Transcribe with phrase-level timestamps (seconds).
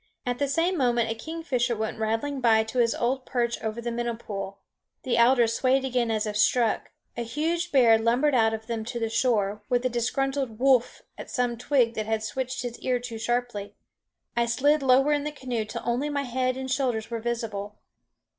[0.25, 3.91] At the same moment a kingfisher went rattling by to his old perch over the
[3.91, 4.57] minnow pool.
[5.03, 8.99] The alders swayed again as if struck; a huge bear lumbered out of them to
[8.99, 11.03] the shore, with a disgruntled woof!
[11.19, 13.75] at some twig that had switched his ear too sharply.
[14.35, 17.75] I slid lower in the canoe till only my head and shoulders were visible.